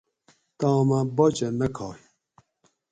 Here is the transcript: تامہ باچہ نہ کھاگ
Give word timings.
تامہ 0.59 0.99
باچہ 1.15 1.49
نہ 1.59 1.67
کھاگ 1.75 1.99